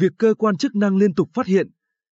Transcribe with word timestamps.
Việc 0.00 0.12
cơ 0.18 0.34
quan 0.38 0.56
chức 0.56 0.74
năng 0.74 0.96
liên 0.96 1.14
tục 1.14 1.28
phát 1.34 1.46
hiện, 1.46 1.66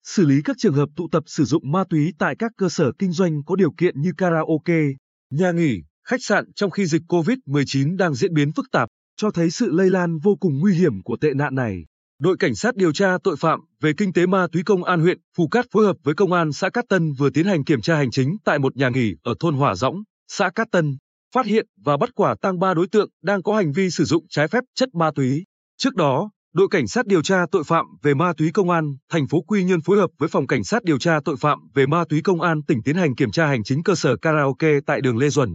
xử 0.05 0.27
lý 0.27 0.43
các 0.45 0.57
trường 0.59 0.75
hợp 0.75 0.89
tụ 0.97 1.09
tập 1.13 1.23
sử 1.27 1.45
dụng 1.45 1.73
ma 1.73 1.85
túy 1.91 2.13
tại 2.19 2.37
các 2.39 2.53
cơ 2.57 2.69
sở 2.69 2.93
kinh 2.99 3.13
doanh 3.13 3.45
có 3.45 3.57
điều 3.57 3.73
kiện 3.73 4.01
như 4.01 4.13
karaoke, 4.17 4.83
nhà 5.31 5.53
nghỉ, 5.53 5.83
khách 6.09 6.23
sạn 6.23 6.53
trong 6.53 6.71
khi 6.71 6.87
dịch 6.87 7.03
COVID-19 7.09 7.97
đang 7.97 8.15
diễn 8.15 8.35
biến 8.35 8.53
phức 8.53 8.67
tạp, 8.73 8.89
cho 9.17 9.31
thấy 9.31 9.51
sự 9.51 9.71
lây 9.71 9.91
lan 9.91 10.19
vô 10.19 10.37
cùng 10.41 10.59
nguy 10.59 10.75
hiểm 10.75 11.03
của 11.03 11.17
tệ 11.17 11.35
nạn 11.35 11.55
này. 11.55 11.85
Đội 12.19 12.37
Cảnh 12.37 12.55
sát 12.55 12.77
điều 12.77 12.93
tra 12.93 13.19
tội 13.25 13.37
phạm 13.37 13.61
về 13.81 13.93
kinh 13.97 14.13
tế 14.13 14.27
ma 14.27 14.47
túy 14.53 14.63
công 14.63 14.85
an 14.85 15.01
huyện 15.01 15.19
Phù 15.37 15.49
Cát 15.49 15.67
phối 15.73 15.87
hợp 15.87 15.97
với 16.03 16.15
công 16.15 16.33
an 16.33 16.53
xã 16.53 16.71
Cát 16.71 16.85
Tân 16.89 17.13
vừa 17.13 17.31
tiến 17.31 17.47
hành 17.47 17.65
kiểm 17.65 17.81
tra 17.81 17.97
hành 17.97 18.11
chính 18.11 18.37
tại 18.45 18.59
một 18.59 18.77
nhà 18.77 18.89
nghỉ 18.89 19.15
ở 19.23 19.35
thôn 19.41 19.55
Hỏa 19.55 19.75
Dõng, 19.75 20.03
xã 20.29 20.51
Cát 20.51 20.69
Tân, 20.71 20.97
phát 21.35 21.47
hiện 21.47 21.67
và 21.85 21.97
bắt 21.97 22.11
quả 22.15 22.35
tang 22.41 22.59
ba 22.59 22.75
đối 22.75 22.89
tượng 22.89 23.09
đang 23.23 23.43
có 23.43 23.57
hành 23.57 23.73
vi 23.73 23.91
sử 23.91 24.05
dụng 24.05 24.27
trái 24.29 24.49
phép 24.49 24.65
chất 24.75 24.95
ma 24.95 25.11
túy. 25.15 25.45
Trước 25.79 25.95
đó, 25.95 26.31
đội 26.55 26.69
cảnh 26.71 26.87
sát 26.87 27.07
điều 27.07 27.23
tra 27.23 27.47
tội 27.51 27.65
phạm 27.65 27.87
về 28.03 28.15
ma 28.15 28.33
túy 28.37 28.51
công 28.53 28.71
an 28.71 28.97
thành 29.11 29.27
phố 29.27 29.41
Quy 29.41 29.65
Nhơn 29.65 29.81
phối 29.81 29.99
hợp 29.99 30.11
với 30.19 30.29
phòng 30.29 30.47
cảnh 30.47 30.65
sát 30.65 30.85
điều 30.85 30.99
tra 30.99 31.21
tội 31.25 31.37
phạm 31.37 31.59
về 31.75 31.87
ma 31.87 32.05
túy 32.09 32.23
công 32.23 32.41
an 32.41 32.63
tỉnh 32.63 32.83
tiến 32.83 32.97
hành 32.97 33.15
kiểm 33.15 33.31
tra 33.31 33.47
hành 33.47 33.65
chính 33.65 33.83
cơ 33.83 33.95
sở 33.95 34.17
karaoke 34.17 34.81
tại 34.87 35.01
đường 35.01 35.19
Lê 35.19 35.29
Duẩn, 35.29 35.49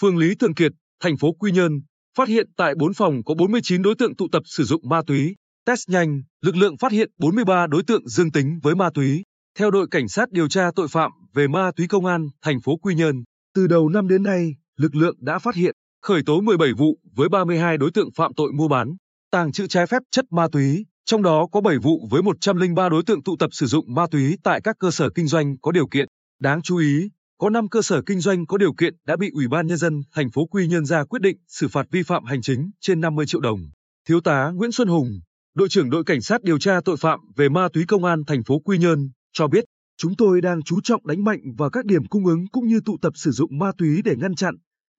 phường 0.00 0.16
Lý 0.16 0.34
Thường 0.34 0.54
Kiệt, 0.54 0.72
thành 1.02 1.16
phố 1.16 1.32
Quy 1.32 1.52
Nhơn, 1.52 1.72
phát 2.16 2.28
hiện 2.28 2.46
tại 2.56 2.74
4 2.74 2.94
phòng 2.94 3.24
có 3.24 3.34
49 3.34 3.82
đối 3.82 3.94
tượng 3.94 4.16
tụ 4.16 4.28
tập 4.32 4.42
sử 4.46 4.64
dụng 4.64 4.88
ma 4.88 5.02
túy. 5.06 5.36
Test 5.66 5.88
nhanh, 5.88 6.22
lực 6.42 6.56
lượng 6.56 6.76
phát 6.76 6.92
hiện 6.92 7.10
43 7.18 7.66
đối 7.66 7.82
tượng 7.82 8.08
dương 8.08 8.30
tính 8.30 8.58
với 8.62 8.74
ma 8.74 8.90
túy. 8.94 9.22
Theo 9.58 9.70
đội 9.70 9.86
cảnh 9.90 10.08
sát 10.08 10.30
điều 10.30 10.48
tra 10.48 10.70
tội 10.76 10.88
phạm 10.88 11.10
về 11.34 11.48
ma 11.48 11.70
túy 11.76 11.86
công 11.86 12.06
an 12.06 12.28
thành 12.42 12.60
phố 12.60 12.76
Quy 12.76 12.94
Nhơn, 12.94 13.24
từ 13.54 13.66
đầu 13.66 13.88
năm 13.88 14.08
đến 14.08 14.22
nay, 14.22 14.54
lực 14.76 14.94
lượng 14.94 15.16
đã 15.20 15.38
phát 15.38 15.54
hiện, 15.54 15.74
khởi 16.02 16.22
tố 16.26 16.40
17 16.40 16.72
vụ 16.72 16.98
với 17.14 17.28
32 17.28 17.78
đối 17.78 17.90
tượng 17.90 18.08
phạm 18.16 18.34
tội 18.34 18.52
mua 18.52 18.68
bán, 18.68 18.96
tàng 19.34 19.52
trữ 19.52 19.66
trái 19.66 19.86
phép 19.86 20.02
chất 20.10 20.24
ma 20.32 20.48
túy, 20.52 20.86
trong 21.04 21.22
đó 21.22 21.46
có 21.52 21.60
7 21.60 21.78
vụ 21.78 22.08
với 22.10 22.22
103 22.22 22.88
đối 22.88 23.02
tượng 23.02 23.22
tụ 23.22 23.36
tập 23.38 23.50
sử 23.52 23.66
dụng 23.66 23.94
ma 23.94 24.06
túy 24.10 24.38
tại 24.44 24.60
các 24.60 24.76
cơ 24.78 24.90
sở 24.90 25.10
kinh 25.14 25.26
doanh 25.26 25.58
có 25.58 25.72
điều 25.72 25.86
kiện. 25.86 26.08
Đáng 26.40 26.62
chú 26.62 26.76
ý, 26.76 27.10
có 27.38 27.50
5 27.50 27.68
cơ 27.68 27.82
sở 27.82 28.02
kinh 28.06 28.20
doanh 28.20 28.46
có 28.46 28.58
điều 28.58 28.72
kiện 28.74 28.94
đã 29.06 29.16
bị 29.16 29.30
Ủy 29.34 29.48
ban 29.48 29.66
nhân 29.66 29.78
dân 29.78 30.02
thành 30.14 30.30
phố 30.30 30.46
Quy 30.46 30.66
Nhơn 30.66 30.84
ra 30.84 31.04
quyết 31.04 31.22
định 31.22 31.36
xử 31.48 31.68
phạt 31.68 31.86
vi 31.90 32.02
phạm 32.02 32.24
hành 32.24 32.42
chính 32.42 32.70
trên 32.80 33.00
50 33.00 33.26
triệu 33.26 33.40
đồng. 33.40 33.58
Thiếu 34.08 34.20
tá 34.20 34.50
Nguyễn 34.54 34.72
Xuân 34.72 34.88
Hùng, 34.88 35.20
đội 35.54 35.68
trưởng 35.68 35.90
đội 35.90 36.04
cảnh 36.04 36.20
sát 36.20 36.42
điều 36.42 36.58
tra 36.58 36.80
tội 36.84 36.96
phạm 36.96 37.20
về 37.36 37.48
ma 37.48 37.68
túy 37.72 37.84
công 37.88 38.04
an 38.04 38.24
thành 38.26 38.44
phố 38.44 38.58
Quy 38.58 38.78
Nhơn 38.78 39.10
cho 39.32 39.46
biết, 39.46 39.64
chúng 39.96 40.16
tôi 40.16 40.40
đang 40.40 40.62
chú 40.62 40.80
trọng 40.80 41.06
đánh 41.06 41.24
mạnh 41.24 41.40
vào 41.58 41.70
các 41.70 41.84
điểm 41.84 42.06
cung 42.06 42.26
ứng 42.26 42.46
cũng 42.52 42.66
như 42.66 42.80
tụ 42.84 42.96
tập 43.02 43.12
sử 43.16 43.30
dụng 43.30 43.58
ma 43.58 43.72
túy 43.78 44.02
để 44.04 44.16
ngăn 44.16 44.34
chặn, 44.34 44.54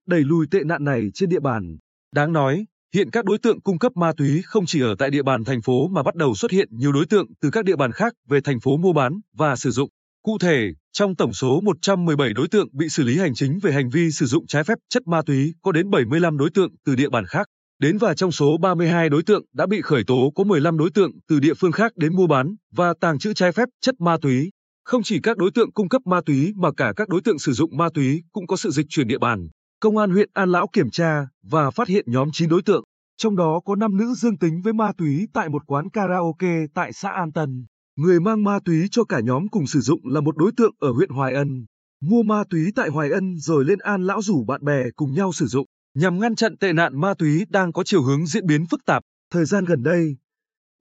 đẩy 0.08 0.22
lùi 0.22 0.48
tệ 0.52 0.64
nạn 0.64 0.84
này 0.84 1.10
trên 1.14 1.30
địa 1.30 1.40
bàn. 1.40 1.78
Đáng 2.16 2.34
nói, 2.34 2.66
hiện 2.96 3.10
các 3.12 3.26
đối 3.26 3.38
tượng 3.38 3.62
cung 3.62 3.80
cấp 3.80 3.92
ma 3.96 4.12
túy 4.18 4.42
không 4.46 4.66
chỉ 4.66 4.82
ở 4.82 4.96
tại 5.00 5.10
địa 5.10 5.24
bàn 5.24 5.44
thành 5.44 5.62
phố 5.62 5.88
mà 5.88 6.04
bắt 6.04 6.16
đầu 6.16 6.36
xuất 6.36 6.52
hiện 6.52 6.68
nhiều 6.72 6.92
đối 6.92 7.06
tượng 7.06 7.26
từ 7.42 7.50
các 7.50 7.66
địa 7.66 7.76
bàn 7.76 7.92
khác 7.92 8.14
về 8.30 8.42
thành 8.42 8.60
phố 8.60 8.78
mua 8.78 8.94
bán 8.94 9.20
và 9.34 9.56
sử 9.56 9.72
dụng. 9.72 9.90
Cụ 10.24 10.38
thể, 10.42 10.68
trong 10.94 11.16
tổng 11.16 11.34
số 11.34 11.62
117 11.62 12.34
đối 12.34 12.48
tượng 12.48 12.68
bị 12.72 12.90
xử 12.90 13.04
lý 13.04 13.18
hành 13.18 13.34
chính 13.34 13.60
về 13.60 13.72
hành 13.72 13.90
vi 13.90 14.12
sử 14.12 14.26
dụng 14.26 14.48
trái 14.48 14.64
phép 14.64 14.78
chất 14.90 15.08
ma 15.08 15.22
túy 15.26 15.54
có 15.62 15.72
đến 15.72 15.90
75 15.90 16.38
đối 16.38 16.50
tượng 16.50 16.72
từ 16.86 16.96
địa 16.96 17.10
bàn 17.10 17.26
khác. 17.26 17.48
Đến 17.80 17.98
và 17.98 18.14
trong 18.14 18.32
số 18.32 18.58
32 18.58 19.10
đối 19.10 19.24
tượng 19.24 19.46
đã 19.54 19.66
bị 19.66 19.82
khởi 19.82 20.04
tố 20.08 20.32
có 20.36 20.44
15 20.44 20.78
đối 20.78 20.90
tượng 20.92 21.12
từ 21.28 21.40
địa 21.40 21.54
phương 21.54 21.72
khác 21.72 21.92
đến 21.96 22.16
mua 22.16 22.28
bán 22.28 22.56
và 22.76 22.94
tàng 23.02 23.20
trữ 23.20 23.34
trái 23.34 23.52
phép 23.52 23.70
chất 23.82 23.96
ma 24.02 24.18
túy. 24.22 24.50
Không 24.84 25.04
chỉ 25.04 25.20
các 25.24 25.38
đối 25.38 25.52
tượng 25.52 25.72
cung 25.72 25.90
cấp 25.90 26.02
ma 26.06 26.22
túy 26.26 26.54
mà 26.56 26.70
cả 26.78 26.94
các 26.96 27.10
đối 27.10 27.22
tượng 27.22 27.40
sử 27.40 27.52
dụng 27.52 27.78
ma 27.78 27.90
túy 27.94 28.24
cũng 28.32 28.48
có 28.48 28.56
sự 28.58 28.70
dịch 28.70 28.86
chuyển 28.90 29.08
địa 29.08 29.18
bàn. 29.18 29.48
Công 29.86 29.98
an 29.98 30.12
huyện 30.12 30.30
An 30.34 30.52
Lão 30.52 30.68
kiểm 30.74 30.90
tra 30.90 31.28
và 31.44 31.72
phát 31.72 31.88
hiện 31.88 32.06
nhóm 32.08 32.30
9 32.34 32.50
đối 32.50 32.62
tượng, 32.62 32.84
trong 33.18 33.36
đó 33.36 33.62
có 33.66 33.76
5 33.76 33.98
nữ 33.98 34.14
dương 34.14 34.38
tính 34.38 34.62
với 34.62 34.74
ma 34.74 34.92
túy 34.98 35.28
tại 35.34 35.50
một 35.50 35.64
quán 35.68 35.90
karaoke 35.90 36.68
tại 36.74 36.94
xã 36.94 37.10
An 37.10 37.32
Tân. 37.32 37.66
Người 37.96 38.20
mang 38.20 38.44
ma 38.44 38.60
túy 38.66 38.88
cho 38.92 39.04
cả 39.04 39.20
nhóm 39.20 39.48
cùng 39.48 39.68
sử 39.68 39.80
dụng 39.80 40.00
là 40.04 40.22
một 40.22 40.38
đối 40.38 40.52
tượng 40.58 40.76
ở 40.80 40.92
huyện 40.92 41.10
Hoài 41.10 41.34
Ân. 41.34 41.66
Mua 42.02 42.24
ma 42.24 42.44
túy 42.50 42.72
tại 42.76 42.90
Hoài 42.90 43.12
Ân 43.12 43.38
rồi 43.38 43.66
lên 43.66 43.80
An 43.80 44.04
Lão 44.04 44.22
rủ 44.22 44.46
bạn 44.46 44.64
bè 44.64 44.84
cùng 44.96 45.14
nhau 45.14 45.34
sử 45.34 45.46
dụng, 45.46 45.66
nhằm 45.96 46.20
ngăn 46.20 46.36
chặn 46.36 46.58
tệ 46.58 46.74
nạn 46.74 47.02
ma 47.02 47.14
túy 47.14 47.46
đang 47.50 47.74
có 47.74 47.84
chiều 47.84 48.02
hướng 48.02 48.26
diễn 48.26 48.46
biến 48.46 48.66
phức 48.66 48.86
tạp. 48.86 49.04
Thời 49.32 49.46
gian 49.46 49.66
gần 49.66 49.84
đây, 49.84 50.18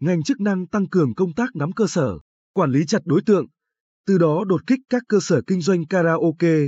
ngành 0.01 0.23
chức 0.23 0.41
năng 0.41 0.67
tăng 0.67 0.89
cường 0.89 1.15
công 1.15 1.35
tác 1.35 1.57
nắm 1.57 1.73
cơ 1.73 1.87
sở, 1.87 2.19
quản 2.55 2.71
lý 2.71 2.87
chặt 2.87 3.03
đối 3.05 3.23
tượng, 3.23 3.47
từ 4.07 4.19
đó 4.19 4.45
đột 4.47 4.67
kích 4.67 4.81
các 4.89 5.03
cơ 5.09 5.19
sở 5.21 5.41
kinh 5.47 5.61
doanh 5.61 5.87
karaoke, 5.87 6.59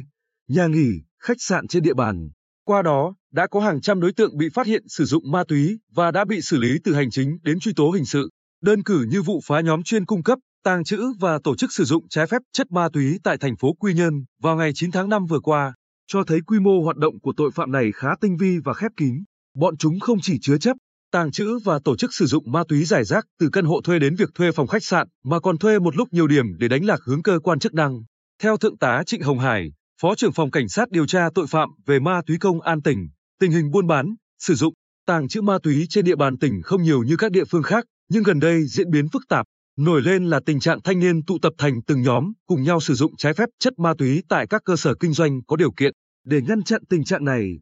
nhà 0.48 0.66
nghỉ, 0.66 0.88
khách 1.26 1.40
sạn 1.40 1.66
trên 1.66 1.82
địa 1.82 1.94
bàn. 1.94 2.28
Qua 2.66 2.82
đó, 2.82 3.14
đã 3.32 3.46
có 3.46 3.60
hàng 3.60 3.80
trăm 3.80 4.00
đối 4.00 4.12
tượng 4.12 4.36
bị 4.36 4.48
phát 4.54 4.66
hiện 4.66 4.82
sử 4.88 5.04
dụng 5.04 5.30
ma 5.30 5.44
túy 5.48 5.78
và 5.94 6.10
đã 6.10 6.24
bị 6.24 6.40
xử 6.40 6.56
lý 6.58 6.78
từ 6.84 6.94
hành 6.94 7.10
chính 7.10 7.38
đến 7.42 7.60
truy 7.60 7.72
tố 7.76 7.90
hình 7.90 8.04
sự. 8.04 8.30
Đơn 8.62 8.82
cử 8.82 9.06
như 9.10 9.22
vụ 9.22 9.40
phá 9.44 9.60
nhóm 9.60 9.82
chuyên 9.82 10.06
cung 10.06 10.22
cấp, 10.22 10.38
tàng 10.64 10.84
trữ 10.84 11.02
và 11.20 11.38
tổ 11.44 11.56
chức 11.56 11.72
sử 11.72 11.84
dụng 11.84 12.08
trái 12.08 12.26
phép 12.26 12.42
chất 12.52 12.72
ma 12.72 12.88
túy 12.92 13.18
tại 13.24 13.36
thành 13.38 13.56
phố 13.56 13.72
Quy 13.72 13.94
Nhơn 13.94 14.24
vào 14.42 14.56
ngày 14.56 14.70
9 14.74 14.90
tháng 14.90 15.08
5 15.08 15.26
vừa 15.26 15.40
qua, 15.40 15.74
cho 16.06 16.24
thấy 16.24 16.40
quy 16.46 16.58
mô 16.60 16.80
hoạt 16.84 16.96
động 16.96 17.20
của 17.20 17.32
tội 17.36 17.50
phạm 17.50 17.72
này 17.72 17.92
khá 17.94 18.08
tinh 18.20 18.36
vi 18.36 18.58
và 18.64 18.74
khép 18.74 18.92
kín. 18.96 19.24
Bọn 19.54 19.76
chúng 19.76 20.00
không 20.00 20.18
chỉ 20.22 20.38
chứa 20.42 20.58
chấp, 20.58 20.76
tàng 21.12 21.30
trữ 21.30 21.58
và 21.64 21.78
tổ 21.84 21.96
chức 21.96 22.14
sử 22.14 22.26
dụng 22.26 22.52
ma 22.52 22.62
túy 22.68 22.84
giải 22.84 23.04
rác 23.04 23.26
từ 23.40 23.48
căn 23.52 23.64
hộ 23.64 23.80
thuê 23.84 23.98
đến 23.98 24.14
việc 24.16 24.30
thuê 24.34 24.52
phòng 24.52 24.66
khách 24.66 24.84
sạn 24.84 25.08
mà 25.24 25.40
còn 25.40 25.58
thuê 25.58 25.78
một 25.78 25.96
lúc 25.96 26.08
nhiều 26.12 26.26
điểm 26.26 26.46
để 26.58 26.68
đánh 26.68 26.84
lạc 26.84 27.00
hướng 27.04 27.22
cơ 27.22 27.38
quan 27.42 27.58
chức 27.58 27.74
năng. 27.74 28.02
Theo 28.42 28.56
Thượng 28.56 28.78
tá 28.78 29.02
Trịnh 29.06 29.22
Hồng 29.22 29.38
Hải, 29.38 29.70
Phó 30.00 30.14
trưởng 30.14 30.32
phòng 30.32 30.50
Cảnh 30.50 30.68
sát 30.68 30.90
điều 30.90 31.06
tra 31.06 31.28
tội 31.34 31.46
phạm 31.46 31.68
về 31.86 32.00
ma 32.00 32.20
túy 32.26 32.38
công 32.38 32.60
an 32.60 32.82
tỉnh, 32.82 33.08
tình 33.40 33.52
hình 33.52 33.70
buôn 33.70 33.86
bán, 33.86 34.14
sử 34.38 34.54
dụng, 34.54 34.74
tàng 35.06 35.28
trữ 35.28 35.42
ma 35.42 35.58
túy 35.62 35.86
trên 35.88 36.04
địa 36.04 36.16
bàn 36.16 36.38
tỉnh 36.38 36.62
không 36.62 36.82
nhiều 36.82 37.02
như 37.02 37.16
các 37.16 37.32
địa 37.32 37.44
phương 37.44 37.62
khác, 37.62 37.84
nhưng 38.08 38.22
gần 38.22 38.40
đây 38.40 38.66
diễn 38.66 38.90
biến 38.90 39.08
phức 39.08 39.22
tạp. 39.28 39.46
Nổi 39.78 40.02
lên 40.02 40.24
là 40.24 40.40
tình 40.46 40.60
trạng 40.60 40.82
thanh 40.82 41.00
niên 41.00 41.24
tụ 41.24 41.38
tập 41.42 41.52
thành 41.58 41.82
từng 41.86 42.02
nhóm, 42.02 42.32
cùng 42.46 42.62
nhau 42.62 42.80
sử 42.80 42.94
dụng 42.94 43.16
trái 43.16 43.34
phép 43.34 43.48
chất 43.58 43.78
ma 43.78 43.94
túy 43.98 44.22
tại 44.28 44.46
các 44.46 44.62
cơ 44.64 44.76
sở 44.76 44.94
kinh 45.00 45.12
doanh 45.12 45.42
có 45.46 45.56
điều 45.56 45.72
kiện. 45.72 45.92
Để 46.24 46.40
ngăn 46.42 46.62
chặn 46.62 46.82
tình 46.88 47.04
trạng 47.04 47.24
này, 47.24 47.60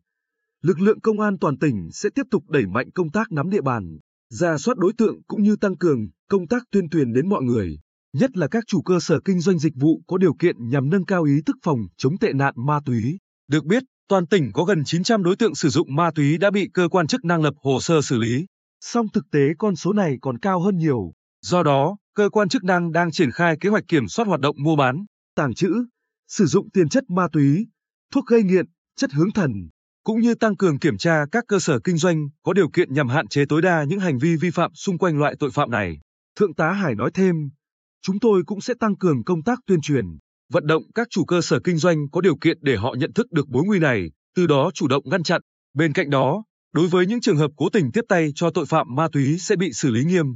lực 0.62 0.80
lượng 0.80 1.00
công 1.00 1.20
an 1.20 1.38
toàn 1.38 1.58
tỉnh 1.58 1.88
sẽ 1.92 2.08
tiếp 2.14 2.22
tục 2.30 2.44
đẩy 2.48 2.66
mạnh 2.66 2.90
công 2.94 3.10
tác 3.10 3.32
nắm 3.32 3.50
địa 3.50 3.62
bàn, 3.62 3.98
ra 4.30 4.58
soát 4.58 4.78
đối 4.78 4.92
tượng 4.98 5.22
cũng 5.26 5.42
như 5.42 5.56
tăng 5.56 5.76
cường 5.76 6.08
công 6.28 6.46
tác 6.48 6.62
tuyên 6.70 6.88
truyền 6.88 7.12
đến 7.12 7.28
mọi 7.28 7.42
người 7.42 7.78
nhất 8.14 8.36
là 8.36 8.48
các 8.48 8.64
chủ 8.66 8.82
cơ 8.82 9.00
sở 9.00 9.20
kinh 9.24 9.40
doanh 9.40 9.58
dịch 9.58 9.72
vụ 9.76 10.02
có 10.06 10.18
điều 10.18 10.34
kiện 10.34 10.68
nhằm 10.68 10.90
nâng 10.90 11.04
cao 11.04 11.22
ý 11.22 11.32
thức 11.46 11.56
phòng 11.62 11.78
chống 11.96 12.18
tệ 12.18 12.32
nạn 12.32 12.54
ma 12.56 12.80
túy. 12.86 13.18
Được 13.48 13.64
biết, 13.64 13.82
toàn 14.08 14.26
tỉnh 14.26 14.50
có 14.52 14.64
gần 14.64 14.84
900 14.84 15.22
đối 15.22 15.36
tượng 15.36 15.54
sử 15.54 15.68
dụng 15.68 15.94
ma 15.94 16.10
túy 16.14 16.38
đã 16.38 16.50
bị 16.50 16.68
cơ 16.74 16.88
quan 16.88 17.06
chức 17.06 17.24
năng 17.24 17.42
lập 17.42 17.54
hồ 17.62 17.80
sơ 17.80 18.02
xử 18.02 18.18
lý. 18.18 18.46
Song 18.80 19.06
thực 19.12 19.24
tế 19.30 19.40
con 19.58 19.76
số 19.76 19.92
này 19.92 20.16
còn 20.20 20.38
cao 20.38 20.60
hơn 20.60 20.78
nhiều. 20.78 21.12
Do 21.42 21.62
đó, 21.62 21.96
cơ 22.14 22.28
quan 22.28 22.48
chức 22.48 22.64
năng 22.64 22.92
đang 22.92 23.10
triển 23.10 23.30
khai 23.30 23.56
kế 23.60 23.68
hoạch 23.68 23.84
kiểm 23.88 24.08
soát 24.08 24.28
hoạt 24.28 24.40
động 24.40 24.56
mua 24.58 24.76
bán, 24.76 25.04
tàng 25.34 25.54
trữ, 25.54 25.84
sử 26.28 26.46
dụng 26.46 26.70
tiền 26.70 26.88
chất 26.88 27.04
ma 27.10 27.28
túy, 27.32 27.66
thuốc 28.12 28.26
gây 28.26 28.42
nghiện, 28.42 28.66
chất 28.96 29.12
hướng 29.12 29.32
thần, 29.32 29.50
cũng 30.04 30.20
như 30.20 30.34
tăng 30.34 30.56
cường 30.56 30.78
kiểm 30.78 30.96
tra 30.98 31.24
các 31.32 31.44
cơ 31.48 31.58
sở 31.58 31.78
kinh 31.84 31.96
doanh 31.96 32.28
có 32.42 32.52
điều 32.52 32.68
kiện 32.68 32.94
nhằm 32.94 33.08
hạn 33.08 33.28
chế 33.28 33.44
tối 33.48 33.62
đa 33.62 33.84
những 33.84 34.00
hành 34.00 34.18
vi 34.18 34.36
vi 34.36 34.50
phạm 34.50 34.70
xung 34.74 34.98
quanh 34.98 35.18
loại 35.18 35.34
tội 35.38 35.50
phạm 35.50 35.70
này. 35.70 35.98
Thượng 36.36 36.54
tá 36.54 36.72
Hải 36.72 36.94
nói 36.94 37.10
thêm, 37.14 37.50
Chúng 38.06 38.20
tôi 38.20 38.42
cũng 38.46 38.60
sẽ 38.60 38.74
tăng 38.80 38.96
cường 38.96 39.24
công 39.24 39.42
tác 39.42 39.58
tuyên 39.66 39.80
truyền, 39.80 40.04
vận 40.52 40.66
động 40.66 40.82
các 40.94 41.06
chủ 41.10 41.24
cơ 41.24 41.40
sở 41.40 41.60
kinh 41.64 41.76
doanh 41.76 42.10
có 42.12 42.20
điều 42.20 42.36
kiện 42.36 42.58
để 42.60 42.76
họ 42.76 42.94
nhận 42.98 43.12
thức 43.12 43.32
được 43.32 43.48
mối 43.48 43.62
nguy 43.66 43.78
này, 43.78 44.10
từ 44.36 44.46
đó 44.46 44.70
chủ 44.74 44.88
động 44.88 45.02
ngăn 45.06 45.22
chặn. 45.22 45.40
Bên 45.74 45.92
cạnh 45.92 46.10
đó, 46.10 46.44
đối 46.72 46.88
với 46.88 47.06
những 47.06 47.20
trường 47.20 47.36
hợp 47.36 47.50
cố 47.56 47.68
tình 47.68 47.92
tiếp 47.92 48.00
tay 48.08 48.32
cho 48.34 48.50
tội 48.50 48.66
phạm 48.66 48.86
ma 48.94 49.08
túy 49.12 49.38
sẽ 49.38 49.56
bị 49.56 49.72
xử 49.72 49.90
lý 49.90 50.04
nghiêm. 50.04 50.26